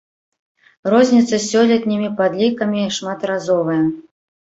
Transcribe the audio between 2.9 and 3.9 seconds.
шматразовая.